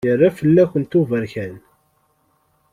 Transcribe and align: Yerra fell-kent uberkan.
Yerra 0.07 0.29
fell-kent 0.37 0.97
uberkan. 0.99 1.55